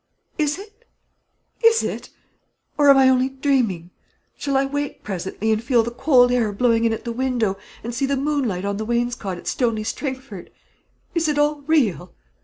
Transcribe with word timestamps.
Is 0.39 0.57
it 0.57 0.87
is 1.63 1.83
it? 1.83 2.09
Or 2.75 2.89
am 2.89 2.97
I 2.97 3.07
only 3.07 3.29
dreaming? 3.29 3.91
Shall 4.35 4.57
I 4.57 4.65
wake 4.65 5.03
presently 5.03 5.51
and 5.51 5.63
feel 5.63 5.83
the 5.83 5.91
cold 5.91 6.31
air 6.31 6.51
blowing 6.53 6.85
in 6.85 6.91
at 6.91 7.03
the 7.05 7.11
window, 7.11 7.55
and 7.83 7.93
see 7.93 8.07
the 8.07 8.17
moonlight 8.17 8.65
on 8.65 8.77
the 8.77 8.85
wainscot 8.85 9.37
at 9.37 9.45
Stony 9.45 9.83
Stringford? 9.83 10.49
Is 11.13 11.27
it 11.27 11.37
all 11.37 11.61
real?" 11.67 12.15